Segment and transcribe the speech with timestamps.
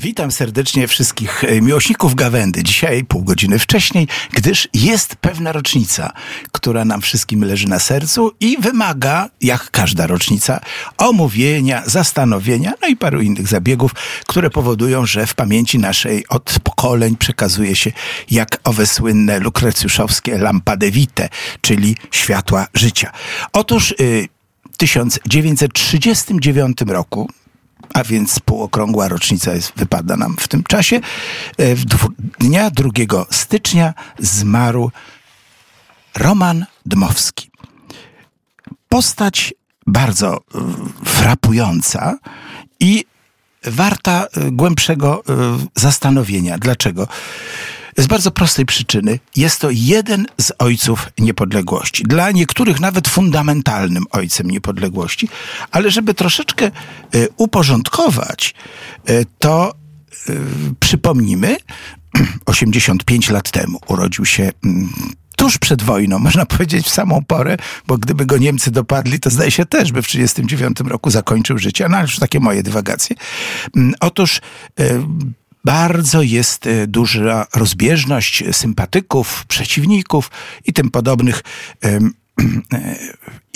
[0.00, 2.62] Witam serdecznie wszystkich e, miłośników Gawędy.
[2.62, 6.12] Dzisiaj pół godziny wcześniej, gdyż jest pewna rocznica,
[6.52, 10.60] która nam wszystkim leży na sercu i wymaga, jak każda rocznica,
[10.98, 13.94] omówienia, zastanowienia, no i paru innych zabiegów,
[14.26, 17.92] które powodują, że w pamięci naszej od pokoleń przekazuje się
[18.30, 21.28] jak owe słynne lukrecjuszowskie lampade vitae,
[21.60, 23.12] czyli światła życia.
[23.52, 24.28] Otóż y,
[24.72, 27.28] w 1939 roku
[27.94, 31.00] a więc półokrągła rocznica jest, wypada nam w tym czasie.
[31.58, 31.86] E, w
[32.38, 32.90] dnia 2
[33.30, 34.90] stycznia zmarł
[36.14, 37.50] Roman Dmowski.
[38.88, 39.54] Postać
[39.86, 40.40] bardzo e,
[41.04, 42.18] frapująca
[42.80, 43.04] i
[43.64, 45.22] warta e, głębszego
[45.74, 46.58] zastanowienia.
[46.58, 47.08] Dlaczego?
[47.98, 52.02] Z bardzo prostej przyczyny jest to jeden z ojców niepodległości.
[52.02, 55.28] Dla niektórych nawet fundamentalnym ojcem niepodległości,
[55.70, 56.70] ale żeby troszeczkę e,
[57.36, 58.54] uporządkować,
[59.06, 59.74] e, to
[60.28, 60.32] e,
[60.80, 61.56] przypomnimy,
[62.46, 64.88] 85 lat temu urodził się mm,
[65.36, 67.56] tuż przed wojną, można powiedzieć w samą porę,
[67.86, 71.88] bo gdyby go Niemcy dopadli, to zdaje się też by w 1939 roku zakończył życie.
[71.88, 73.16] No ale już takie moje dywagacje.
[73.76, 74.40] Mm, otóż
[75.64, 80.30] bardzo jest e, duża rozbieżność sympatyków, przeciwników
[80.64, 81.42] i tym podobnych
[81.84, 82.00] e,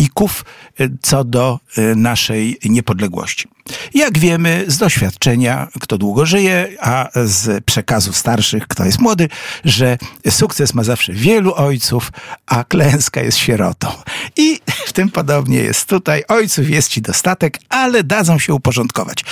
[0.03, 0.45] ików
[0.81, 1.59] e, co do
[1.97, 3.49] naszej niepodległości.
[3.95, 9.29] Jak wiemy z doświadczenia, kto długo żyje, a z przekazu starszych, kto jest młody,
[9.65, 9.99] że
[10.31, 12.13] sukces ma zawsze wielu ojców,
[12.47, 13.89] a klęska jest sierotą.
[14.37, 16.23] I w tym podobnie jest tutaj.
[16.29, 19.25] Ojców jest ci dostatek, ale dadzą się uporządkować.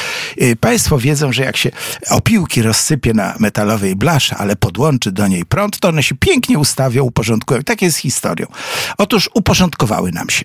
[0.42, 1.70] Y, państwo wiedzą, że jak się
[2.10, 7.04] opiłki rozsypie na metalowej blasze, ale podłączy do niej prąd, to one się pięknie ustawią,
[7.04, 7.62] uporządkują.
[7.62, 8.46] Tak jest historią.
[8.98, 10.44] Otóż uporządkowały nam się.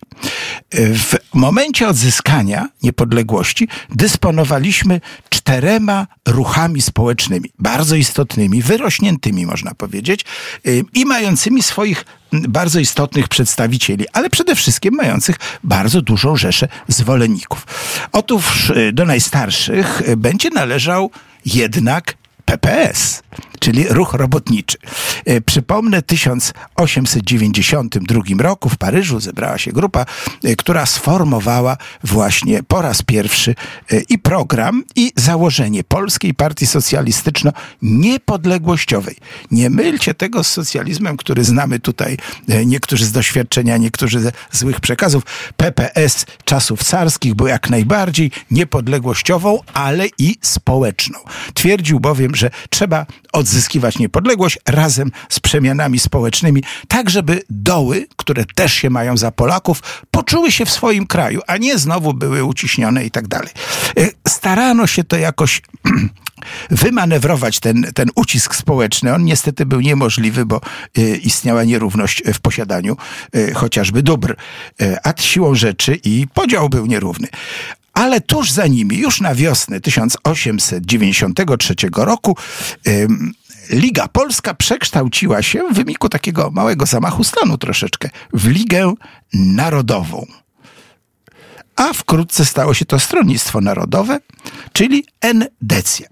[0.73, 10.25] W momencie odzyskania niepodległości dysponowaliśmy czterema ruchami społecznymi, bardzo istotnymi, wyrośniętymi, można powiedzieć,
[10.67, 17.67] y, i mającymi swoich bardzo istotnych przedstawicieli, ale przede wszystkim mających bardzo dużą rzeszę zwolenników.
[18.11, 21.11] Otóż y, do najstarszych będzie należał
[21.45, 22.13] jednak
[22.45, 23.23] PPS
[23.65, 24.77] czyli ruch robotniczy.
[25.25, 30.05] E, przypomnę, w 1892 roku w Paryżu zebrała się grupa,
[30.43, 33.55] e, która sformowała właśnie po raz pierwszy
[33.91, 39.15] e, i program, i założenie Polskiej Partii Socjalistyczno-Niepodległościowej.
[39.51, 42.17] Nie mylcie tego z socjalizmem, który znamy tutaj,
[42.65, 45.23] niektórzy z doświadczenia, niektórzy ze złych przekazów.
[45.57, 51.19] PPS czasów carskich był jak najbardziej niepodległościową, ale i społeczną.
[51.53, 58.45] Twierdził bowiem, że trzeba odzyskać odzyskiwać niepodległość razem z przemianami społecznymi, tak żeby doły, które
[58.55, 63.05] też się mają za Polaków, poczuły się w swoim kraju, a nie znowu były uciśnione
[63.05, 63.49] i tak dalej.
[63.99, 65.61] E, starano się to jakoś
[66.83, 69.13] wymanewrować ten, ten ucisk społeczny.
[69.13, 70.61] On niestety był niemożliwy, bo
[70.97, 72.97] e, istniała nierówność w posiadaniu
[73.33, 74.35] e, chociażby dóbr,
[75.03, 77.27] a siłą rzeczy i podział był nierówny.
[77.95, 82.37] Ale tuż za nimi, już na wiosnę 1893 roku,
[83.69, 88.93] Liga Polska przekształciła się w wyniku takiego małego zamachu stanu troszeczkę w Ligę
[89.33, 90.25] Narodową.
[91.75, 94.19] A wkrótce stało się to Stronnictwo Narodowe,
[94.73, 96.07] czyli Endecja.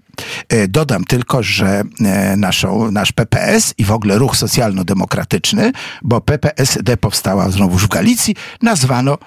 [0.48, 5.72] E, dodam tylko, że e, naszą, nasz PPS i w ogóle ruch socjalno-demokratyczny,
[6.02, 9.18] bo PPSD powstała znowu w Galicji, nazwano,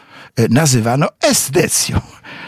[0.49, 2.01] nazywano Esdecją.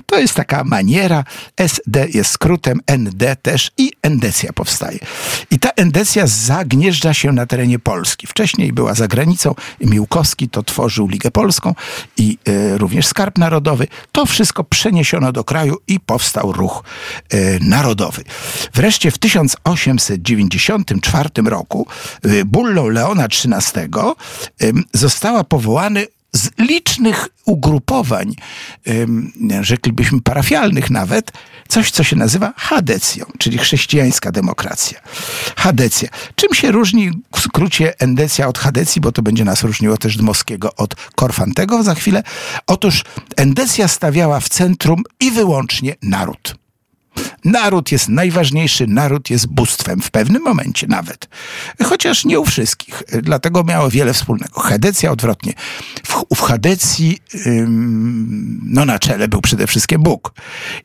[0.05, 1.23] To jest taka maniera.
[1.57, 4.99] SD jest skrótem, ND też i endecja powstaje.
[5.51, 8.27] I ta endecja zagnieżdża się na terenie Polski.
[8.27, 9.55] Wcześniej była za granicą.
[9.81, 11.75] Miłkowski to tworzył Ligę Polską
[12.17, 13.87] i y, również Skarb Narodowy.
[14.11, 16.83] To wszystko przeniesiono do kraju i powstał ruch
[17.33, 18.23] y, narodowy.
[18.73, 21.87] Wreszcie w 1894 roku
[22.25, 23.89] y, bullą Leona XIII
[24.93, 26.07] została powołany
[26.39, 28.35] z licznych ugrupowań,
[29.61, 31.31] rzeklibyśmy parafialnych nawet,
[31.67, 34.99] coś, co się nazywa hadecją, czyli chrześcijańska demokracja.
[35.55, 36.09] Hadecja.
[36.35, 40.75] Czym się różni w skrócie endecja od hadecji, bo to będzie nas różniło też Dmowskiego
[40.75, 42.23] od Korfantego za chwilę?
[42.67, 43.03] Otóż
[43.35, 46.58] endecja stawiała w centrum i wyłącznie naród.
[47.45, 51.29] Naród jest najważniejszy, naród jest bóstwem, w pewnym momencie nawet.
[51.83, 54.59] Chociaż nie u wszystkich, dlatego miało wiele wspólnego.
[54.59, 55.53] Hedecja odwrotnie.
[56.03, 57.17] W, w Hadecji
[58.63, 60.33] no na czele był przede wszystkim Bóg.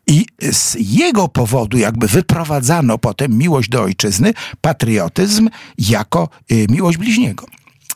[0.07, 5.49] I z jego powodu jakby wyprowadzano potem miłość do ojczyzny, patriotyzm
[5.79, 7.47] jako y, miłość bliźniego.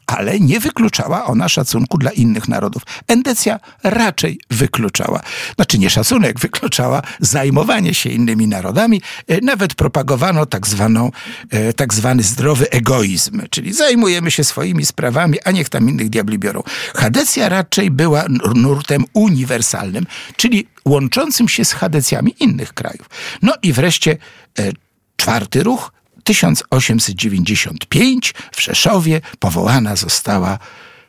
[0.08, 2.82] Ale nie wykluczała ona szacunku dla innych narodów.
[3.08, 5.20] Endecja raczej wykluczała.
[5.56, 9.02] Znaczy nie szacunek, wykluczała zajmowanie się innymi narodami.
[9.28, 11.10] E, nawet propagowano tak, zwaną,
[11.50, 16.38] e, tak zwany zdrowy egoizm, czyli zajmujemy się swoimi sprawami, a niech tam innych diabli
[16.38, 16.62] biorą.
[16.94, 20.06] Hadecja raczej była nurtem uniwersalnym,
[20.36, 23.10] czyli łączącym się z hadecjami innych krajów.
[23.42, 24.16] No i wreszcie
[24.58, 24.72] e,
[25.16, 25.92] czwarty ruch,
[26.28, 30.58] 1895 w Rzeszowie powołana została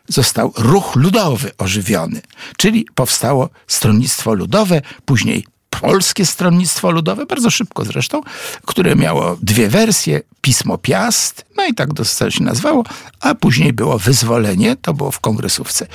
[0.07, 2.21] został ruch ludowy ożywiony,
[2.57, 8.21] czyli powstało Stronnictwo Ludowe, później Polskie Stronnictwo Ludowe, bardzo szybko zresztą,
[8.65, 12.83] które miało dwie wersje, Pismo Piast, no i tak to się nazwało,
[13.19, 15.87] a później było Wyzwolenie, to było w kongresówce.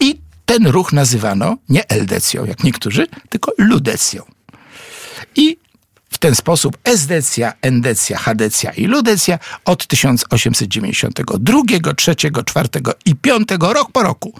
[0.00, 4.22] I ten ruch nazywano nie eldecją, jak niektórzy, tylko ludecją.
[5.36, 5.56] I
[6.16, 12.16] w ten sposób esdecja, endecja, hadecja i ludecja od 1892, 3,
[12.46, 12.68] 4
[13.04, 14.32] i 5 rok po roku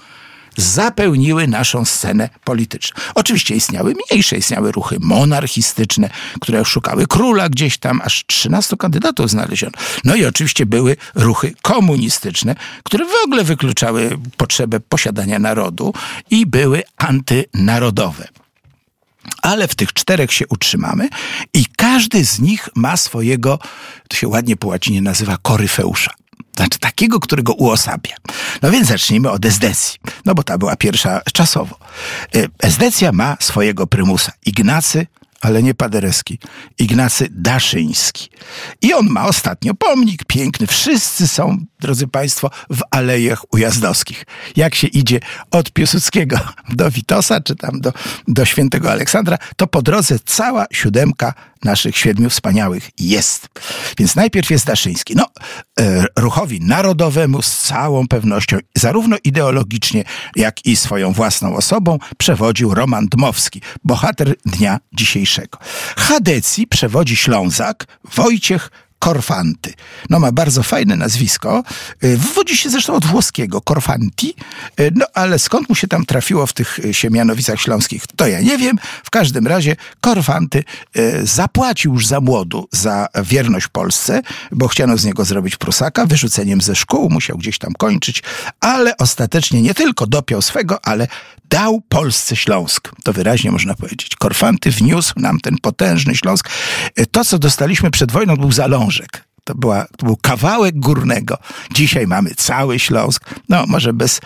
[0.57, 3.01] zapełniły naszą scenę polityczną.
[3.15, 9.73] Oczywiście istniały mniejsze, istniały ruchy monarchistyczne, które szukały króla gdzieś tam, aż 13 kandydatów znaleziono.
[10.05, 15.95] No i oczywiście były ruchy komunistyczne, które w ogóle wykluczały potrzebę posiadania narodu
[16.31, 18.29] i były antynarodowe
[19.43, 21.09] ale w tych czterech się utrzymamy
[21.55, 23.59] i każdy z nich ma swojego,
[24.09, 26.11] to się ładnie po łacinie nazywa koryfeusza.
[26.57, 28.17] Znaczy takiego, którego uosabia.
[28.63, 31.79] No więc zacznijmy od Esdecji, no bo ta była pierwsza czasowo.
[32.35, 35.07] E, Esdecja ma swojego prymusa, Ignacy
[35.41, 36.39] ale nie Paderewski,
[36.79, 38.29] Ignacy Daszyński.
[38.83, 40.67] I on ma ostatnio pomnik piękny.
[40.67, 44.25] Wszyscy są, drodzy Państwo, w alejach ujazdowskich.
[44.57, 46.39] Jak się idzie od Piłsudskiego
[46.69, 47.93] do Witosa, czy tam do,
[48.29, 51.35] do Świętego Aleksandra, to po drodze cała siódemka
[51.65, 53.49] naszych siedmiu wspaniałych jest.
[53.99, 55.17] Więc najpierw jest Daszyński.
[55.17, 55.27] No,
[55.81, 60.05] e, ruchowi narodowemu z całą pewnością, zarówno ideologicznie,
[60.37, 65.59] jak i swoją własną osobą, przewodził Roman Dmowski, bohater dnia dzisiejszego.
[65.97, 68.71] Hadecji przewodzi Ślązak Wojciech
[69.07, 69.75] Korfanty.
[70.11, 71.65] No ma bardzo fajne nazwisko.
[72.05, 74.35] Y, wywodzi się zresztą od włoskiego Korfanti.
[74.81, 78.41] Y, no ale skąd mu się tam trafiło w tych y, Siemianowicach Śląskich, to ja
[78.41, 78.79] nie wiem.
[79.05, 80.65] W każdym razie Korfanty
[81.23, 84.23] zapłacił już za młodu za wierność Polsce,
[84.53, 86.07] bo chciano z niego zrobić Prusaka.
[86.07, 88.23] Wyrzuceniem ze szkół musiał gdzieś tam kończyć,
[88.61, 91.09] ale ostatecznie nie tylko dopiął swego, ale
[91.57, 92.93] dał Polsce Śląsk.
[93.05, 94.17] To wyraźnie można powiedzieć.
[94.17, 96.49] Korfanty wniósł nam ten potężny Śląsk.
[97.11, 99.25] To, co dostaliśmy przed wojną, był zalążek.
[99.45, 101.39] To, była, to był kawałek górnego.
[101.73, 103.25] Dzisiaj mamy cały Śląsk.
[103.49, 104.21] No, może bez,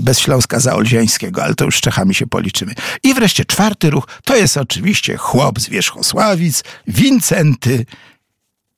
[0.00, 2.74] bez Śląska Zaolziańskiego, ale to już z Czechami się policzymy.
[3.02, 7.86] I wreszcie czwarty ruch, to jest oczywiście chłop z Wierzchosławic, Wincenty,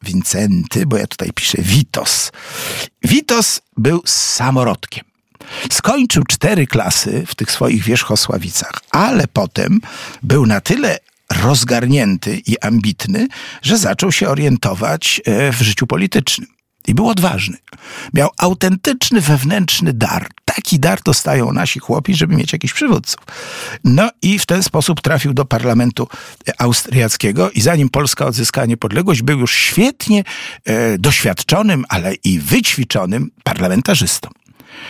[0.02, 2.32] Wincenty, bo ja tutaj piszę Witos.
[3.02, 5.15] Witos był samorodkiem.
[5.70, 9.80] Skończył cztery klasy w tych swoich wierzchosławicach, ale potem
[10.22, 10.98] był na tyle
[11.42, 13.28] rozgarnięty i ambitny,
[13.62, 16.56] że zaczął się orientować e, w życiu politycznym.
[16.86, 17.56] I był odważny.
[18.14, 20.28] Miał autentyczny wewnętrzny dar.
[20.44, 23.20] Taki dar dostają nasi chłopi, żeby mieć jakichś przywódców.
[23.84, 26.08] No i w ten sposób trafił do parlamentu
[26.58, 30.24] austriackiego i zanim Polska odzyskała niepodległość, był już świetnie
[30.64, 34.28] e, doświadczonym, ale i wyćwiczonym parlamentarzystą.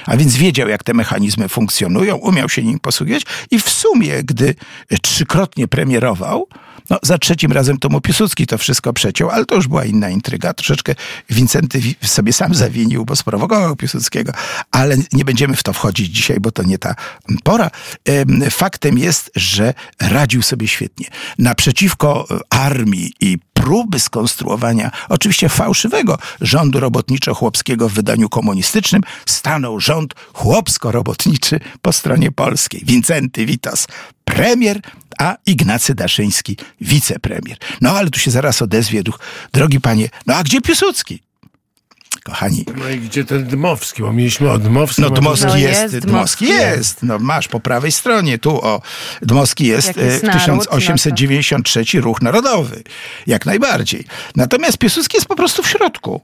[0.06, 4.54] A więc wiedział, jak te mechanizmy funkcjonują, umiał się nim posługiwać i w sumie, gdy
[5.02, 6.48] trzykrotnie premierował,
[6.90, 10.10] no, za trzecim razem to mu Piłsudski to wszystko przeciął, ale to już była inna
[10.10, 10.54] intryga.
[10.54, 10.94] Troszeczkę
[11.30, 14.32] Wincenty sobie sam zawinił, bo sprowokował Piłsudskiego,
[14.70, 16.94] ale nie będziemy w to wchodzić dzisiaj, bo to nie ta
[17.44, 17.70] pora.
[18.50, 21.06] Faktem jest, że radził sobie świetnie.
[21.38, 31.60] Naprzeciwko armii i próby skonstruowania oczywiście fałszywego rządu robotniczo-chłopskiego w wydaniu komunistycznym stanął rząd chłopsko-robotniczy
[31.82, 32.82] po stronie polskiej.
[32.84, 33.86] Wincenty Witos,
[34.24, 34.80] premier,
[35.18, 37.58] a Ignacy Daszyński, wicepremier.
[37.80, 39.18] No ale tu się zaraz odezwie duch.
[39.52, 41.22] Drogi panie, no a gdzie Piłsudski?
[42.20, 42.64] Kochani.
[42.76, 44.02] No i gdzie ten Dmowski?
[44.02, 45.04] Bo mieliśmy o Dmowskim.
[45.04, 47.02] No Dmowski no jest, jest, Dmowski jest.
[47.02, 48.82] No masz po prawej stronie, tu o,
[49.22, 52.82] Dmowski jest, e, 1893 no Ruch Narodowy.
[53.26, 54.04] Jak najbardziej.
[54.36, 56.20] Natomiast Piłsudski jest po prostu w środku.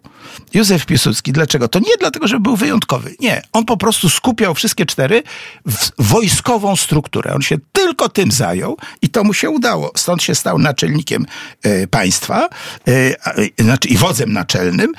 [0.55, 1.33] Józef Piłsudski.
[1.33, 1.69] Dlaczego?
[1.69, 3.15] To nie dlatego, że był wyjątkowy.
[3.21, 3.43] Nie.
[3.53, 5.23] On po prostu skupiał wszystkie cztery
[5.67, 7.35] w wojskową strukturę.
[7.35, 9.93] On się tylko tym zajął i to mu się udało.
[9.97, 11.27] Stąd się stał naczelnikiem
[11.63, 12.49] e, państwa,
[12.89, 14.93] e, znaczy i wodzem naczelnym,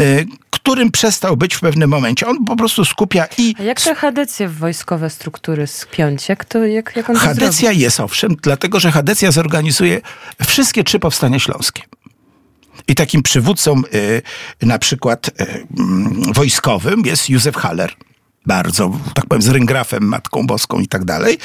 [0.00, 2.26] e, którym przestał być w pewnym momencie.
[2.26, 3.54] On po prostu skupia i...
[3.58, 6.28] A jak te hadecje w wojskowe struktury spiąć?
[6.28, 7.80] Jak, to, jak, jak on to Hadecja zrobi?
[7.80, 10.00] jest, owszem, dlatego, że Hadecja zorganizuje
[10.46, 11.82] wszystkie trzy powstania śląskie.
[12.88, 14.22] I takim przywódcą y,
[14.66, 15.32] na przykład y,
[15.78, 17.92] mm, wojskowym jest Józef Haller
[18.48, 21.38] bardzo, tak powiem, z ryngrafem, Matką Boską i tak dalej.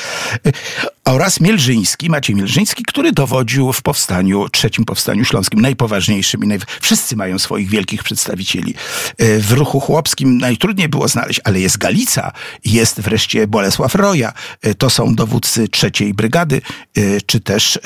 [1.05, 6.59] Oraz Mielżyński, Maciej Mielżyński, który dowodził w powstaniu, trzecim powstaniu śląskim, najpoważniejszym i naj...
[6.81, 8.73] wszyscy mają swoich wielkich przedstawicieli.
[9.17, 12.31] E, w ruchu chłopskim najtrudniej było znaleźć, ale jest Galica,
[12.65, 16.61] jest wreszcie Bolesław Roja, e, to są dowódcy trzeciej brygady,
[16.97, 17.79] e, czy też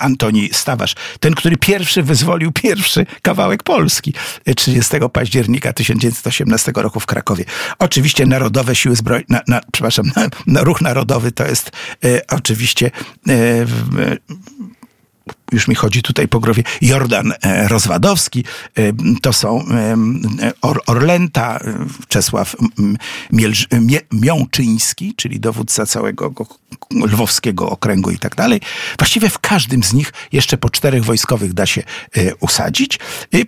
[0.00, 4.14] Antoni Stawarz, ten, który pierwszy wyzwolił pierwszy kawałek Polski
[4.56, 7.44] 30 października 1918 roku w Krakowie.
[7.78, 10.10] Oczywiście narodowe siły zbrojne, na, na, przepraszam,
[10.46, 11.70] na, ruch narodowy to jest
[12.28, 12.90] oczywiście oczywiście
[13.28, 13.66] e,
[15.52, 18.44] już mi chodzi tutaj po głowie, Jordan e, Rozwadowski,
[18.78, 18.82] e,
[19.22, 19.64] to są
[20.62, 21.58] Or Orlęta,
[22.08, 22.56] Czesław
[24.12, 26.32] Miączyński, czyli dowódca całego
[26.90, 28.60] lwowskiego okręgu i tak dalej.
[28.98, 31.82] Właściwie w każdym z nich jeszcze po czterech wojskowych da się
[32.40, 32.98] usadzić.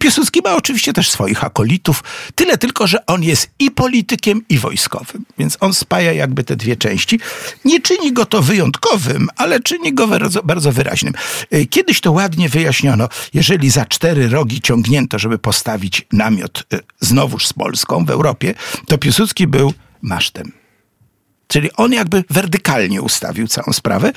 [0.00, 5.25] Piłsudski ma oczywiście też swoich akolitów, tyle tylko, że on jest i politykiem, i wojskowym,
[5.38, 7.20] więc on spaja jakby te dwie części.
[7.64, 10.08] Nie czyni go to wyjątkowym, ale czyni go
[10.44, 11.14] bardzo, wyraźnym.
[11.94, 13.08] Kiedyś to ładnie wyjaśniono.
[13.34, 18.54] Jeżeli za cztery rogi ciągnięto, żeby postawić namiot e, znowuż z Polską w Europie,
[18.86, 19.72] to Piłsudski był
[20.02, 20.52] masztem.
[21.46, 24.12] Czyli on jakby werdykalnie ustawił całą sprawę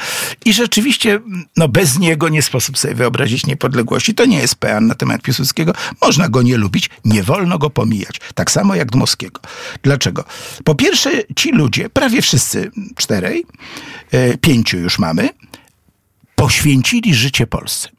[0.45, 1.19] i rzeczywiście
[1.57, 4.15] no bez niego nie sposób sobie wyobrazić niepodległości.
[4.15, 5.73] To nie jest pean na temat Piłsudskiego.
[6.01, 8.21] Można go nie lubić, nie wolno go pomijać.
[8.35, 9.41] Tak samo jak Dmowskiego.
[9.83, 10.23] Dlaczego?
[10.63, 13.45] Po pierwsze ci ludzie, prawie wszyscy czterej,
[14.11, 15.29] e, pięciu już mamy,
[16.37, 17.89] poświęcili życie Polsce.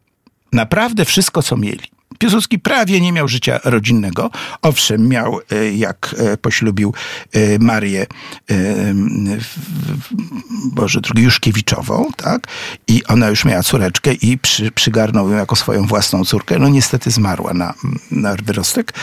[0.53, 1.85] Naprawdę wszystko, co mieli.
[2.19, 4.31] Piłsudski prawie nie miał życia rodzinnego.
[4.63, 6.95] Owszem, miał, e, jak e, poślubił
[7.33, 8.07] e, Marię
[10.73, 12.47] Boże drugi Juszkiewiczową, tak?
[12.89, 16.59] I ona już miała córeczkę i przy, przygarnął ją jako swoją własną córkę.
[16.59, 17.75] No niestety zmarła na,
[18.11, 18.95] na wyrostek.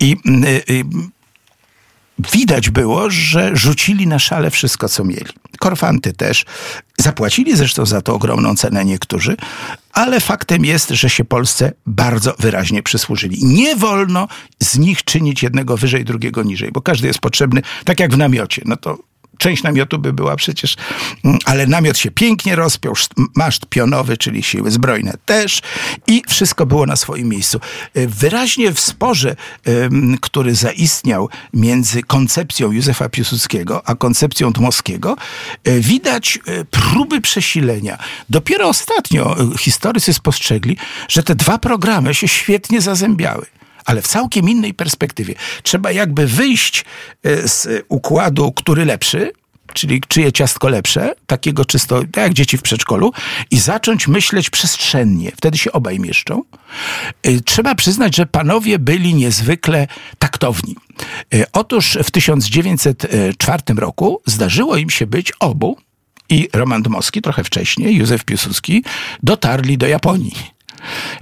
[0.00, 0.16] I,
[0.68, 0.84] i
[2.18, 5.32] widać było, że rzucili na szale wszystko, co mieli.
[5.58, 6.44] Korfanty też.
[6.98, 9.36] Zapłacili zresztą za to ogromną cenę niektórzy,
[9.92, 13.44] ale faktem jest, że się Polsce bardzo wyraźnie przysłużyli.
[13.44, 14.28] Nie wolno
[14.60, 18.62] z nich czynić jednego wyżej, drugiego niżej, bo każdy jest potrzebny, tak jak w namiocie.
[18.64, 18.98] No to
[19.44, 20.76] część namiotu by była przecież,
[21.24, 22.94] mm, ale namiot się pięknie rozpiął,
[23.36, 25.62] maszt pionowy, czyli siły zbrojne też
[26.06, 27.60] i wszystko było na swoim miejscu.
[27.94, 29.36] E, wyraźnie w sporze,
[30.20, 35.16] który zaistniał między koncepcją Józefa Piłsudskiego a koncepcją Dmowskiego,
[35.64, 37.98] e, widać e, próby przesilenia.
[38.30, 40.76] Dopiero ostatnio historycy spostrzegli,
[41.08, 43.46] że te dwa programy się świetnie zazębiały
[43.84, 45.34] ale w całkiem innej perspektywie.
[45.62, 46.84] Trzeba jakby wyjść
[47.22, 49.32] e, z układu, który lepszy,
[49.72, 53.12] czyli czyje ciastko lepsze, takiego czysto, tak jak dzieci w przedszkolu,
[53.50, 55.32] i zacząć myśleć przestrzennie.
[55.36, 56.42] Wtedy się obaj mieszczą.
[57.22, 59.86] E, trzeba przyznać, że panowie byli niezwykle
[60.18, 60.76] taktowni.
[61.34, 65.76] E, otóż w 1904 roku zdarzyło im się być obu,
[66.28, 68.84] i Roman Dmowski trochę wcześniej, Józef Piłsudski,
[69.22, 70.53] dotarli do Japonii.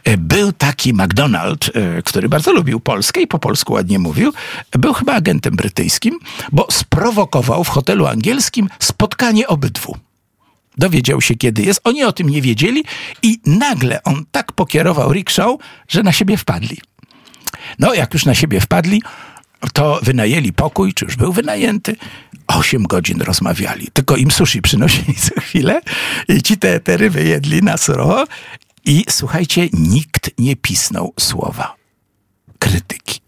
[0.05, 4.33] E, był taki McDonald, e, który bardzo lubił Polskę i po polsku ładnie mówił.
[4.79, 6.19] Był chyba agentem brytyjskim,
[6.53, 9.97] bo sprowokował w hotelu angielskim spotkanie obydwu.
[10.79, 11.81] Dowiedział się, kiedy jest.
[11.85, 12.85] Oni o tym nie wiedzieli
[13.23, 15.57] i nagle on tak pokierował rickshaw,
[15.89, 16.79] że na siebie wpadli.
[17.79, 19.03] No, jak już na siebie wpadli,
[19.73, 21.97] to wynajęli pokój, czy już był wynajęty.
[22.47, 23.89] Osiem godzin rozmawiali.
[23.93, 25.81] Tylko im sushi przynosili co chwilę
[26.29, 28.25] i ci te, te ryby jedli na surowo
[28.85, 31.77] i słuchajcie, nikt nie pisnął słowa
[32.59, 33.22] krytyki.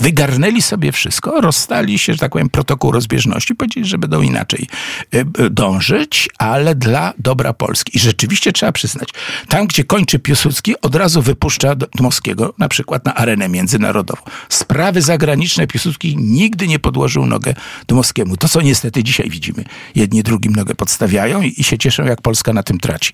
[0.00, 4.66] Wygarnęli sobie wszystko, rozstali się, że tak powiem, protokół rozbieżności, powiedzieli, że będą inaczej
[5.14, 7.96] e, e, dążyć, ale dla dobra Polski.
[7.96, 9.08] I rzeczywiście trzeba przyznać,
[9.48, 14.22] tam, gdzie kończy Piłsudski, od razu wypuszcza Dmowskiego, na przykład na arenę międzynarodową.
[14.48, 17.54] Sprawy zagraniczne Piłsudski nigdy nie podłożył nogę
[17.86, 18.36] Dmowskiemu.
[18.36, 19.64] To, co niestety dzisiaj widzimy.
[19.94, 23.12] Jedni drugim nogę podstawiają i, i się cieszą, jak Polska na tym traci.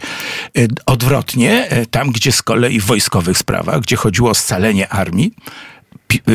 [0.58, 5.32] E, odwrotnie, tam, gdzie z kolei w wojskowych sprawach, gdzie chodziło o scalenie armii,
[5.77, 5.77] Y,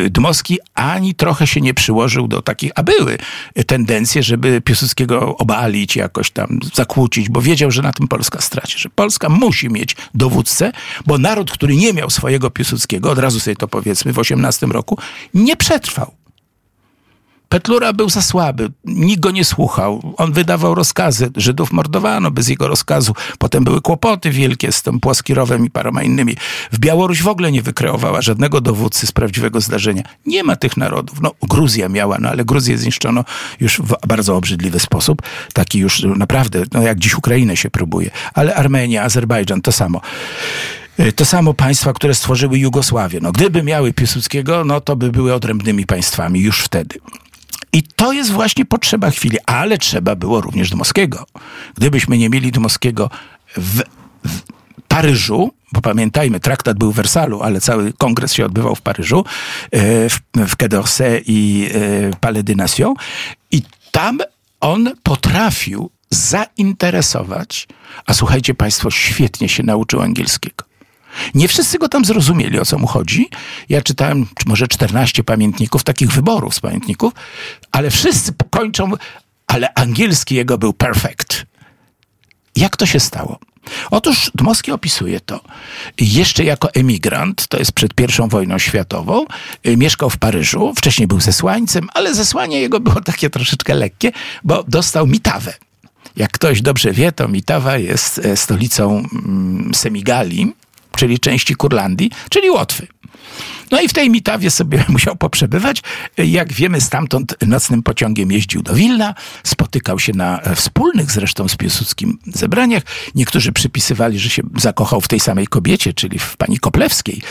[0.09, 3.17] Dmowski ani trochę się nie przyłożył do takich, a były
[3.67, 8.89] tendencje, żeby Piłsudskiego obalić, jakoś tam zakłócić, bo wiedział, że na tym Polska straci, że
[8.89, 10.71] Polska musi mieć dowódcę,
[11.05, 14.97] bo naród, który nie miał swojego Piłsudskiego, od razu sobie to powiedzmy, w 18 roku,
[15.33, 16.22] nie przetrwał.
[17.53, 20.13] Petlura był za słaby, nikt go nie słuchał.
[20.17, 23.13] On wydawał rozkazy, Żydów mordowano bez jego rozkazu.
[23.39, 26.35] Potem były kłopoty wielkie z tym Płaskirowem i paroma innymi.
[26.71, 30.03] W Białoruś w ogóle nie wykreowała żadnego dowódcy z prawdziwego zdarzenia.
[30.25, 31.21] Nie ma tych narodów.
[31.21, 33.25] No, Gruzja miała, no ale Gruzję zniszczono
[33.59, 35.21] już w bardzo obrzydliwy sposób.
[35.53, 38.11] Taki już naprawdę, no jak dziś Ukrainę się próbuje.
[38.33, 40.01] Ale Armenia, Azerbejdżan to samo.
[40.99, 43.19] Y, To samo państwa, które stworzyły Jugosławię.
[43.21, 46.99] No, gdyby miały Piłsudskiego, no to by były odrębnymi państwami już wtedy.
[47.73, 51.25] I to jest właśnie potrzeba chwili, ale trzeba było również Dmowskiego.
[51.75, 53.09] Gdybyśmy nie mieli Dmowskiego
[53.57, 53.81] w,
[54.25, 54.41] w
[54.87, 59.25] Paryżu, bo pamiętajmy, traktat był w Wersalu, ale cały kongres się odbywał w Paryżu,
[59.71, 62.97] e, w, w Quai i e, Palais des Nations.
[63.51, 63.61] I
[63.91, 64.19] tam
[64.61, 67.67] on potrafił zainteresować,
[68.05, 70.65] a słuchajcie Państwo, świetnie się nauczył angielskiego.
[71.33, 73.29] Nie wszyscy go tam zrozumieli, o co mu chodzi.
[73.69, 77.13] Ja czytałem czy może 14 pamiętników, takich wyborów z pamiętników,
[77.71, 78.91] ale wszyscy kończą,
[79.47, 81.45] ale angielski jego był perfect.
[82.55, 83.39] Jak to się stało?
[83.91, 85.41] Otóż Dmowski opisuje to.
[85.99, 89.25] Jeszcze jako emigrant, to jest przed I wojną światową,
[89.67, 94.11] y, mieszkał w Paryżu, wcześniej był zesłańcem, ale zesłanie jego było takie troszeczkę lekkie,
[94.43, 95.53] bo dostał Mitawę.
[96.15, 100.53] Jak ktoś dobrze wie, to Mitawa jest e, stolicą mm, Semigalii,
[100.97, 102.87] czyli części Kurlandii, czyli Łotwy.
[103.71, 105.81] No i w tej Mitawie sobie musiał poprzebywać.
[106.17, 111.55] Jak wiemy, stamtąd nocnym pociągiem jeździł do Wilna, spotykał się na e, wspólnych zresztą z
[111.55, 112.83] Piłsudskim zebraniach.
[113.15, 117.21] Niektórzy przypisywali, że się zakochał w tej samej kobiecie, czyli w pani Koplewskiej,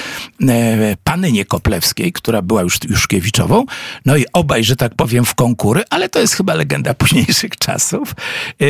[0.49, 3.65] e, pannie Koplewskiej, która była już Juszkiewiczową.
[4.07, 8.15] No i obaj, że tak powiem, w konkury, ale to jest chyba legenda późniejszych czasów.
[8.61, 8.65] E,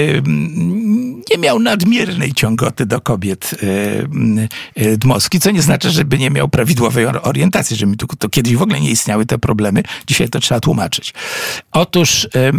[1.31, 3.55] Nie miał nadmiernej ciągoty do kobiet
[4.99, 7.21] Dmowski, co nie znaczy, żeby nie miał prawidłowej or-
[7.63, 9.83] orientacji, że mi tu, to kiedyś w ogóle nie istniały te problemy.
[10.07, 11.15] Dzisiaj to trzeba tłumaczyć.
[11.73, 12.53] Otóż e,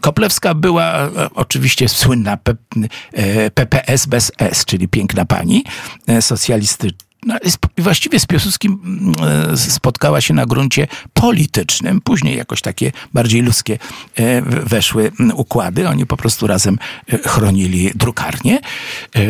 [0.00, 2.56] Koplewska była e, oczywiście słynna P,
[3.12, 5.64] e, PPS bez S, czyli piękna pani
[6.20, 7.07] socjalistyczna.
[7.26, 7.36] No,
[7.78, 12.00] właściwie z Piłsudskim mm, spotkała się na gruncie politycznym.
[12.00, 13.78] Później jakoś takie bardziej ludzkie
[14.16, 15.88] e, weszły mm, układy.
[15.88, 16.78] Oni po prostu razem
[17.12, 18.58] e, chronili drukarnię.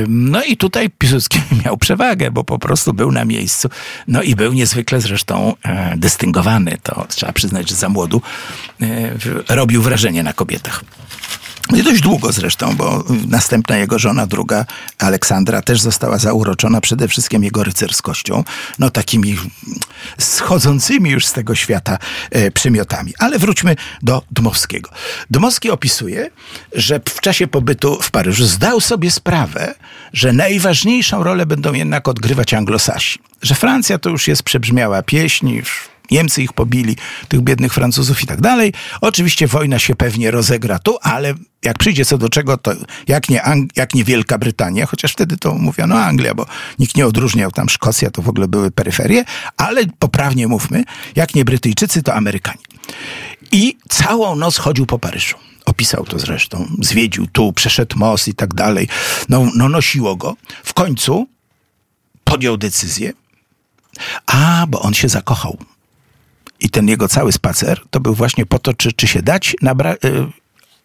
[0.09, 3.69] No i tutaj Piłsudski miał przewagę, bo po prostu był na miejscu.
[4.09, 6.79] No i był niezwykle zresztą e, dystyngowany.
[6.83, 8.23] To trzeba przyznać, że za młodu
[9.49, 10.85] robił wrażenie na kobietach.
[11.77, 14.65] I dość długo zresztą, bo następna jego żona, druga
[14.99, 18.45] Aleksandra, też została zauroczona przede wszystkim jego rycerskością,
[18.79, 19.37] no takimi
[20.19, 21.99] schodzącymi już z tego świata
[22.31, 23.13] e, przymiotami.
[23.19, 24.91] Ale wróćmy do Dmowskiego.
[25.31, 26.31] Dmowski opisuje,
[26.73, 29.75] że w czasie pobytu w Paryżu zdał sobie sprawę,
[30.13, 33.19] że najważniejszą rolę będą jednak odgrywać anglosasi.
[33.43, 36.97] Że Francja to już jest przebrzmiała pieśń, już Niemcy ich pobili,
[37.29, 38.73] tych biednych Francuzów i tak dalej.
[39.01, 42.73] Oczywiście wojna się pewnie rozegra tu, ale jak przyjdzie co do czego, to
[43.09, 46.47] jak nie, Ang- jak nie Wielka Brytania, chociaż wtedy to mówiono Anglia, bo
[46.79, 49.25] nikt nie odróżniał tam Szkocja, to w ogóle były peryferie,
[49.57, 50.85] ale poprawnie mówmy,
[51.17, 52.63] jak nie Brytyjczycy, to Amerykanie.
[53.53, 55.37] I całą noc chodził po Paryżu.
[55.65, 56.69] Opisał to zresztą.
[56.83, 58.89] Zwiedził tu, przeszedł most i tak dalej.
[59.29, 60.37] No, no nosiło go.
[60.65, 61.29] W końcu
[62.25, 63.13] podjął decyzję,
[64.27, 65.59] a, bo on się zakochał.
[66.61, 70.05] I ten jego cały spacer to był właśnie po to, czy, czy się dać nabra-
[70.05, 70.27] y,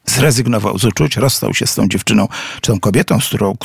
[0.06, 2.28] zrezygnował z uczuć, rozstał się z tą dziewczyną,
[2.62, 3.56] czy tą kobietą, z którą,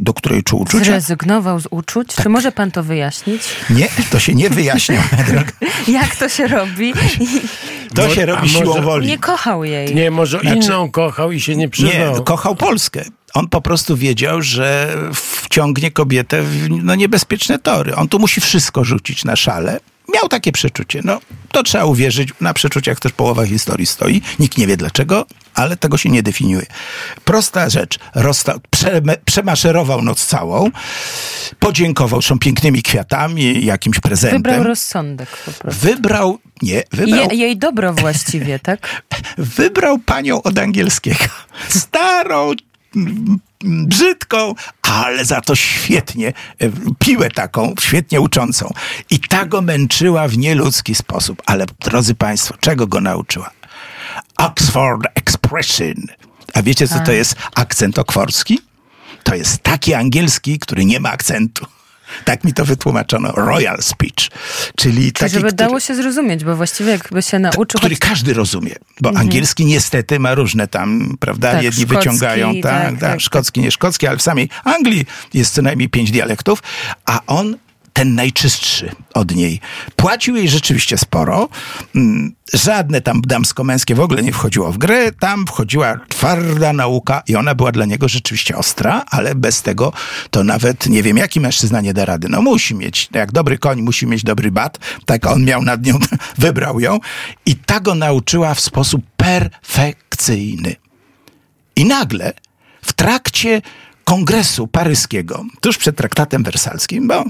[0.00, 0.84] do której czuł uczucia.
[0.84, 2.14] Zrezygnował z uczuć.
[2.14, 2.22] Tak.
[2.22, 3.42] Czy może pan to wyjaśnić?
[3.70, 5.02] Nie, to się nie wyjaśnia.
[5.88, 6.92] Jak to się robi?
[7.94, 9.06] To się A robi może- siłą woli.
[9.08, 9.94] Nie kochał jej.
[9.94, 12.24] Nie, może Znaczy- inną kochał i się nie Nie, przyznał.
[12.24, 13.04] kochał Polskę.
[13.34, 17.96] On po prostu wiedział, że wciągnie kobietę w no, niebezpieczne tory.
[17.96, 19.80] On tu musi wszystko rzucić na szale.
[20.14, 21.00] Miał takie przeczucie.
[21.04, 21.20] No,
[21.52, 22.28] to trzeba uwierzyć.
[22.40, 24.22] Na przeczuciach też połowa historii stoi.
[24.38, 26.66] Nikt nie wie dlaczego, ale tego się nie definiuje.
[27.24, 27.98] Prosta rzecz.
[28.70, 30.70] Przeme- przemaszerował noc całą.
[31.58, 32.22] Podziękował.
[32.22, 34.42] Są pięknymi kwiatami, jakimś prezentem.
[34.42, 35.80] Wybrał rozsądek po prostu.
[35.80, 39.02] Wybrał, nie, wybrał, Je, jej dobro właściwie, tak?
[39.38, 41.24] wybrał panią od angielskiego.
[41.68, 42.52] Starą,
[43.64, 48.72] brzydką, ale za to świetnie, e, piłę taką, świetnie uczącą.
[49.10, 51.42] I ta go męczyła w nieludzki sposób.
[51.46, 53.50] Ale drodzy Państwo, czego go nauczyła?
[54.36, 56.06] Oxford Expression.
[56.54, 58.60] A wiecie, co to jest akcent okworski?
[59.22, 61.66] To jest taki angielski, który nie ma akcentu.
[62.24, 63.32] Tak mi to wytłumaczono.
[63.32, 64.28] Royal speech.
[64.76, 67.64] Czyli taki, żeby który dało się zrozumieć, bo właściwie jakby się nauczył...
[67.80, 72.62] który choć- każdy rozumie, bo angielski niestety ma różne tam, prawda, Tak, jedni wyciągają, tak,
[72.62, 73.20] tak, tak, tak.
[73.20, 76.62] szkocki, nie szkocki, ale w samej Anglii jest co najmniej pięć dialektów,
[77.06, 77.56] a on
[77.98, 79.60] ten najczystszy od niej.
[79.96, 81.48] Płacił jej rzeczywiście sporo.
[81.94, 85.12] Mm, Żadne tam damsko-męskie w ogóle nie wchodziło w grę.
[85.12, 89.92] Tam wchodziła twarda nauka i ona była dla niego rzeczywiście ostra, ale bez tego
[90.30, 92.28] to nawet nie wiem, jaki mężczyzna nie da rady.
[92.28, 95.98] No musi mieć, jak dobry koń musi mieć dobry bat, tak on miał nad nią,
[96.38, 96.98] wybrał ją
[97.46, 100.76] i ta go nauczyła w sposób perfekcyjny.
[101.76, 102.32] I nagle
[102.82, 103.62] w trakcie
[104.04, 107.24] kongresu paryskiego, tuż przed traktatem wersalskim, bo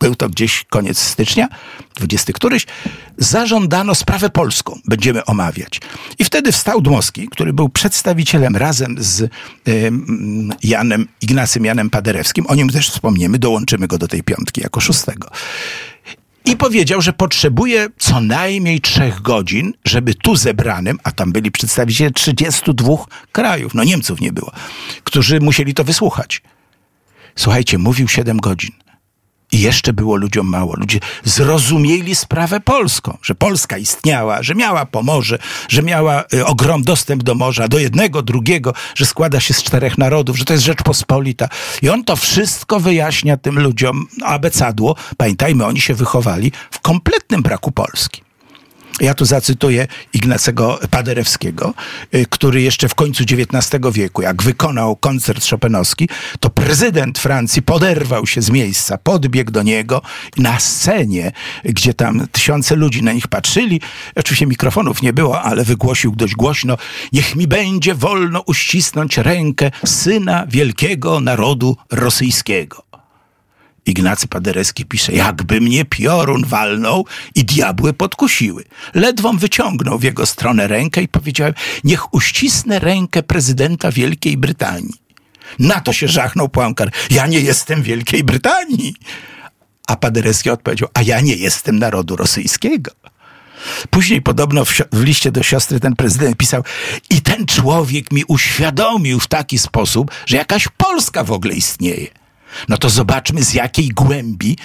[0.00, 1.48] był to gdzieś koniec stycznia,
[1.94, 2.66] 20 któryś,
[3.18, 5.80] zażądano sprawę polską, będziemy omawiać.
[6.18, 9.30] I wtedy wstał Dmowski, który był przedstawicielem razem z
[10.62, 15.30] Janem, Ignacym Janem Paderewskim, o nim też wspomniemy, dołączymy go do tej piątki jako szóstego.
[16.44, 22.10] I powiedział, że potrzebuje co najmniej trzech godzin, żeby tu zebranym, a tam byli przedstawiciele
[22.10, 22.96] 32
[23.32, 24.52] krajów, no Niemców nie było,
[25.04, 26.42] którzy musieli to wysłuchać.
[27.36, 28.70] Słuchajcie, mówił 7 godzin.
[29.52, 30.74] I jeszcze było ludziom mało.
[30.76, 37.22] Ludzie zrozumieli sprawę polską, że Polska istniała, że miała Pomorze, że miała y, ogrom dostęp
[37.22, 41.48] do morza, do jednego, drugiego, że składa się z czterech narodów, że to jest Rzeczpospolita.
[41.82, 44.96] I on to wszystko wyjaśnia tym ludziom abecadło.
[45.16, 48.29] Pamiętajmy, oni się wychowali w kompletnym braku Polski.
[49.00, 51.74] Ja tu zacytuję Ignacego Paderewskiego,
[52.14, 56.08] y, który jeszcze w końcu XIX wieku, jak wykonał koncert szopenowski,
[56.40, 60.02] to prezydent Francji poderwał się z miejsca, podbiegł do niego
[60.36, 61.32] na scenie,
[61.64, 63.80] gdzie tam tysiące ludzi na nich patrzyli.
[64.16, 66.76] Oczywiście mikrofonów nie było, ale wygłosił dość głośno:
[67.12, 72.89] Niech mi będzie wolno uścisnąć rękę syna wielkiego narodu rosyjskiego.
[73.86, 78.64] Ignacy Paderewski pisze, jakby mnie piorun walnął i diabły podkusiły.
[78.94, 84.94] Ledwom wyciągnął w jego stronę rękę i powiedziałem, niech uścisnę rękę prezydenta Wielkiej Brytanii.
[85.58, 86.90] Na to się żachnął Poincare.
[87.10, 88.94] Ja nie jestem Wielkiej Brytanii.
[89.86, 92.90] A Paderewski odpowiedział, a ja nie jestem narodu rosyjskiego.
[93.90, 96.64] Później podobno w, w, liście do siostry ten prezydent pisał
[97.10, 102.19] i ten człowiek mi uświadomił w taki sposób, że jakaś Polska w ogóle istnieje.
[102.68, 104.56] No to zobaczmy, z jakiej głębi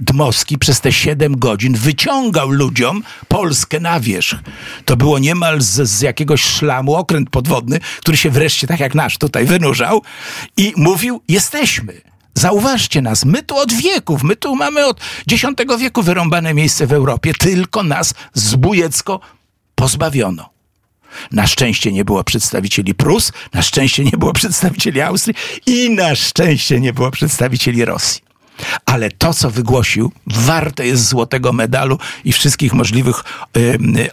[0.00, 4.38] Dmowski przez te siedem godzin wyciągał ludziom Polskę na wierzch.
[4.84, 9.18] To było niemal z, z, jakiegoś szlamu okręt podwodny, który się wreszcie, tak jak nasz,
[9.18, 10.02] tutaj wynurzał
[10.56, 12.00] i mówił, jesteśmy.
[12.34, 15.00] Zauważcie nas, my tu od wieków, my tu mamy od
[15.32, 15.44] X
[15.78, 19.20] wieku wyrąbane miejsce w Europie, tylko nas zbójecko
[19.74, 20.59] pozbawiono.
[21.32, 26.80] Na szczęście nie było przedstawicieli Prus, na szczęście nie było przedstawicieli Austrii i na szczęście
[26.80, 28.22] nie było przedstawicieli Rosji.
[28.86, 33.24] Ale to, co wygłosił, warte jest złotego medalu i wszystkich możliwych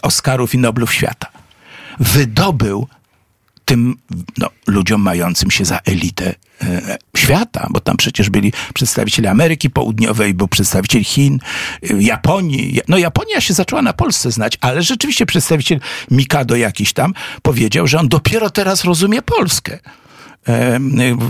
[0.02, 1.26] Oscarów i Noblów świata.
[2.00, 2.88] Wydobył
[3.64, 3.96] tym
[4.38, 6.34] no, ludziom mającym się za elitę
[7.16, 11.38] świata, bo tam przecież byli przedstawiciele Ameryki Południowej, był przedstawiciel Chin,
[11.82, 12.80] e, Japonii.
[12.88, 17.98] No Japonia się zaczęła na Polsce znać, ale rzeczywiście przedstawiciel Mikado jakiś tam powiedział, że
[17.98, 19.78] on dopiero teraz rozumie Polskę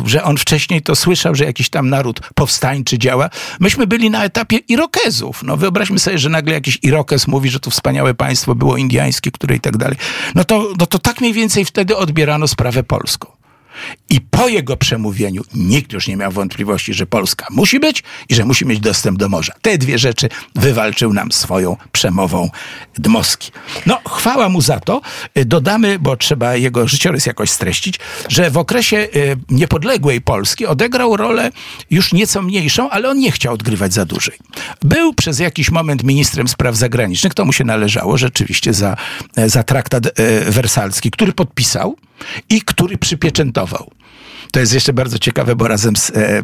[0.05, 3.31] że on wcześniej to słyszał, że jakiś tam naród powstańczy działa.
[3.61, 5.43] Myśmy byli na etapie Irokezów.
[5.43, 9.57] No wyobraźmy sobie, że nagle jakiś Irokez mówi, że to wspaniałe państwo było indiańskie, które
[9.57, 9.97] i tak dalej.
[10.35, 13.38] No to, no to tak mniej więcej wtedy odbierano sprawę polską.
[14.11, 18.45] I po jego przemówieniu nikt już nie miał wątpliwości, że Polska musi być i że
[18.45, 19.53] musi mieć dostęp do morza.
[19.63, 22.51] Te dwie rzeczy wywalczył nam swoją przemową
[22.95, 23.53] Dmowski.
[23.87, 25.01] No, chwała mu za to.
[25.39, 31.17] Y, dodamy, bo trzeba jego życiorys jakoś streścić, że w okresie y, niepodległej Polski odegrał
[31.17, 31.51] rolę
[31.91, 34.39] już nieco mniejszą, ale on nie chciał odgrywać za dłużej.
[34.83, 38.97] Był przez jakiś moment ministrem spraw zagranicznych, to mu się należało rzeczywiście za,
[39.47, 40.05] za traktat
[40.49, 41.97] wersalski, który podpisał
[42.49, 43.91] i który przypieczętował.
[44.53, 46.43] To jest jeszcze bardzo ciekawe, bo razem z, e,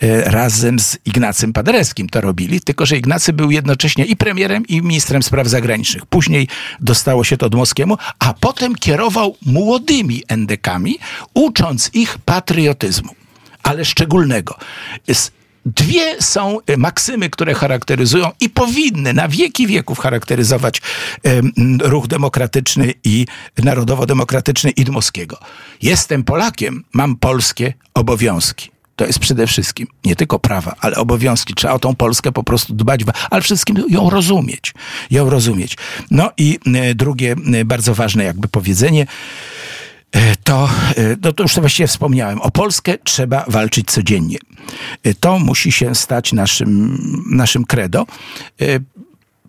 [0.00, 4.82] e, razem z Ignacym Paderewskim to robili, tylko że Ignacy był jednocześnie i premierem, i
[4.82, 6.06] ministrem spraw zagranicznych.
[6.06, 6.48] Później
[6.80, 10.98] dostało się to Dmowskiemu, a potem kierował młodymi endekami,
[11.34, 13.14] ucząc ich patriotyzmu,
[13.62, 14.58] ale szczególnego.
[15.66, 20.82] Dwie są e, maksymy, które charakteryzują i powinny na wieki wieków charakteryzować
[21.80, 23.26] ruch demokratyczny i
[23.62, 25.38] narodowo-demokratyczny Idmowskiego.
[25.82, 28.70] Jestem Polakiem, mam polskie obowiązki.
[28.96, 31.54] To jest przede wszystkim nie tylko prawa, ale obowiązki.
[31.54, 33.00] Trzeba o tą Polskę po prostu dbać,
[33.30, 34.74] ale wszystkim ją rozumieć.
[35.10, 35.76] Ją rozumieć.
[36.10, 39.06] No i e, drugie e, bardzo ważne jakby powiedzenie E,
[40.44, 44.38] to, e, no to już to właściwie wspomniałem, o Polskę trzeba walczyć codziennie.
[45.02, 46.98] E, to musi się stać naszym,
[47.30, 48.06] naszym credo.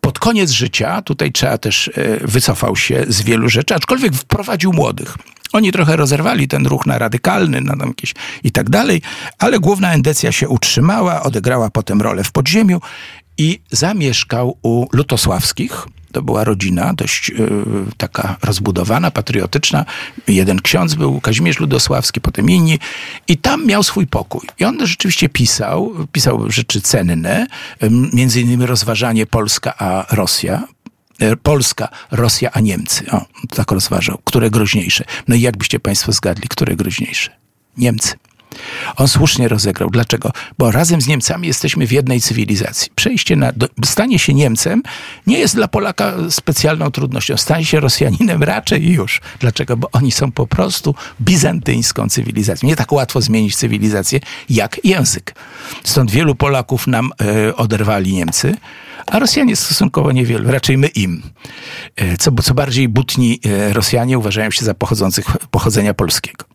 [0.02, 1.90] Pod koniec życia, tutaj trzeba też
[2.22, 5.18] wycofał się z wielu rzeczy, aczkolwiek wprowadził młodych.
[5.54, 9.02] Oni trochę rozerwali ten ruch na radykalny, na tam jakieś i tak dalej,
[9.40, 12.82] ale główna endecja się utrzymała, odegrała potem rolę w podziemiu
[13.38, 17.66] i zamieszkał u Lutosławskich, to była rodzina dość yy,
[17.98, 19.86] taka rozbudowana, patriotyczna.
[20.28, 22.80] Jeden ksiądz był Kazimierz Ludosławski, potem inni.
[23.28, 24.48] I tam miał swój pokój.
[24.60, 27.48] I on rzeczywiście pisał, pisał rzeczy cenne,
[28.14, 30.64] między innymi rozważanie Polska a Rosja.
[31.20, 33.12] E, Polska, Rosja a Niemcy.
[33.12, 34.18] O, tak rozważał.
[34.24, 35.04] Które groźniejsze?
[35.28, 37.32] No i jakbyście państwo zgadli, które groźniejsze?
[37.78, 38.16] Niemcy.
[38.96, 39.90] On słusznie rozegrał.
[39.90, 40.32] Dlaczego?
[40.58, 42.92] Bo razem z Niemcami jesteśmy w jednej cywilizacji.
[42.96, 44.84] Przejście na, do, stanie się Niemcem
[45.28, 47.38] nie jest dla Polaka specjalną trudnością.
[47.38, 49.22] Stanie się Rosjaninem raczej już.
[49.40, 49.78] Dlaczego?
[49.78, 52.70] Bo oni są po prostu bizantyjską cywilizacją.
[52.70, 55.36] Nie tak łatwo zmienić cywilizację jak język.
[55.84, 58.56] Stąd wielu Polaków nam e, oderwali Niemcy,
[59.06, 61.22] a Rosjanie stosunkowo niewielu, raczej my im.
[61.96, 66.55] E, co, co bardziej butni e, Rosjanie uważają się za pochodzących pochodzenia polskiego.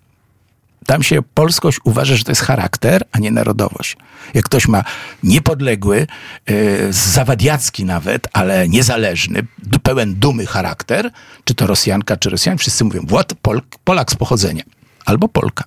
[0.91, 3.97] Tam się polskość uważa, że to jest charakter, a nie narodowość.
[4.35, 4.85] Jak ktoś ma
[5.23, 6.07] niepodległy,
[6.49, 6.57] yy,
[6.93, 9.47] zawadiacki nawet, ale niezależny,
[9.83, 11.11] pełen dumy charakter,
[11.45, 14.63] czy to Rosjanka, czy Rosjan, wszyscy mówią, Włod, Pol, Polak z pochodzenia
[15.05, 15.65] albo Polka.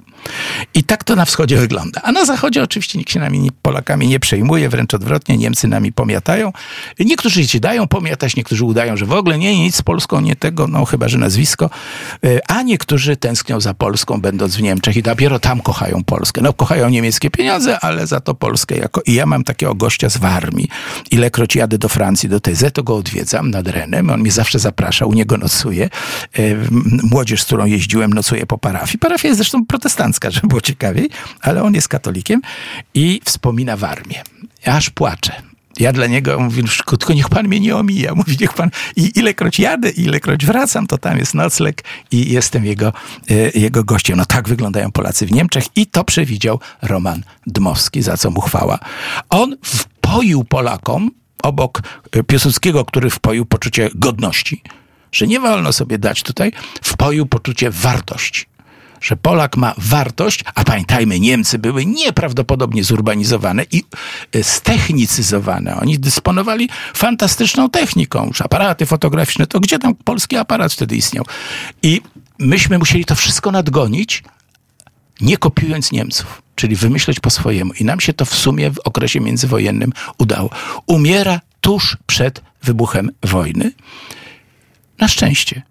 [0.73, 2.01] I tak to na wschodzie wygląda.
[2.03, 6.51] A na zachodzie oczywiście nikt się nami, Polakami nie przejmuje, wręcz odwrotnie, Niemcy nami pomiatają.
[6.99, 10.67] Niektórzy ci dają pomiatać, niektórzy udają, że w ogóle nie, nic z Polską, nie tego,
[10.67, 11.69] no chyba, że nazwisko.
[12.23, 16.41] E, a niektórzy tęsknią za Polską, będąc w Niemczech i dopiero tam kochają Polskę.
[16.41, 19.01] No kochają niemieckie pieniądze, ale za to Polskę jako...
[19.05, 20.67] I ja mam takiego gościa z Warmii.
[21.11, 24.09] Ilekroć jadę do Francji, do TZ, to go odwiedzam nad Renem.
[24.09, 25.89] On mnie zawsze zaprasza, u niego nocuję.
[26.37, 26.41] E,
[27.03, 28.99] młodzież, z którą jeździłem, nocuje po parafii.
[28.99, 31.09] Parafia jest zresztą protestancka, żeby było ciekawiej,
[31.41, 32.41] ale on jest katolikiem
[32.93, 34.23] i wspomina Warmię.
[34.65, 35.53] Ja aż płaczę.
[35.79, 38.15] Ja dla niego mówię, tylko niech pan mnie nie omija.
[38.19, 38.69] Mówi, niech pan.
[38.95, 42.93] I ilekroć jadę, ilekroć wracam, to tam jest nocleg i jestem jego,
[43.29, 44.17] e, jego gościem.
[44.17, 48.79] No tak wyglądają Polacy w Niemczech i to przewidział Roman Dmowski, za co mu chwała.
[49.29, 51.11] On wpoił Polakom,
[51.43, 51.81] obok
[52.27, 54.61] Piłsudskiego, który wpoił poczucie godności,
[55.11, 58.52] że nie wolno sobie dać tutaj, wpoił poczucie wartości
[59.03, 63.83] że Polak ma wartość, a pamiętajmy, Niemcy były nieprawdopodobnie zurbanizowane i
[64.41, 65.75] stechnicyzowane.
[65.75, 71.25] Oni dysponowali fantastyczną techniką, już aparaty fotograficzne, to gdzie tam polski aparat wtedy istniał?
[71.83, 72.01] I
[72.39, 74.23] myśmy musieli to wszystko nadgonić,
[75.21, 77.73] nie kopiując Niemców, czyli wymyśleć po swojemu.
[77.73, 80.49] I nam się to w sumie w okresie międzywojennym udało.
[80.85, 83.71] Umiera tuż przed wybuchem wojny.
[84.99, 85.61] Na szczęście.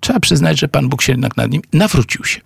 [0.00, 2.40] Trzeba przyznać, że Pan Bóg się jednak nad nim nawrócił się.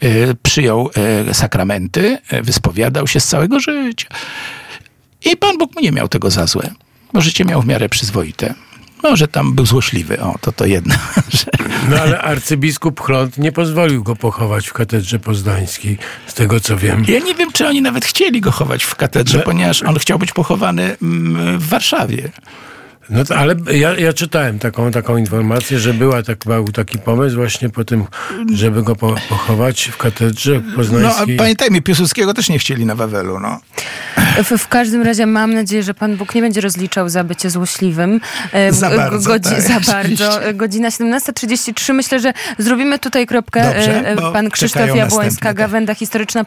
[0.00, 0.90] E, przyjął
[1.28, 4.08] e, sakramenty, e, wyspowiadał się z całego życia.
[5.24, 6.70] I Pan Bóg nie miał tego za złe,
[7.12, 8.54] bo życie miał w miarę przyzwoite.
[9.02, 10.94] Może tam był złośliwy, o, to to jedna
[11.30, 11.46] rzecz.
[11.90, 17.04] No ale arcybiskup Chląd nie pozwolił go pochować w katedrze poznańskiej, z tego co wiem.
[17.08, 19.44] Ja nie wiem, czy oni nawet chcieli go chować w katedrze, no.
[19.44, 22.30] ponieważ on chciał być pochowany mm, w Warszawie.
[23.10, 27.36] No to, ale ja, ja czytałem taką, taką informację, że była tak, był taki pomysł
[27.36, 28.04] właśnie po tym,
[28.54, 31.36] żeby go po, pochować w katedrze poznańskiej.
[31.36, 33.60] No, pamiętajmy, Piłsudskiego też nie chcieli na Wawelu, no.
[34.42, 38.20] W, w, każdym razie mam nadzieję, że Pan Bóg nie będzie rozliczał za bycie złośliwym.
[38.52, 40.40] E, za bardzo, Godzi tak, Za bardzo.
[40.54, 41.94] Godzina 17.33.
[41.94, 43.62] Myślę, że zrobimy tutaj kropkę.
[43.62, 45.56] Dobrze, e, Pan Krzysztof Jabłońska, tak.
[45.56, 46.42] Gawenda Historyczna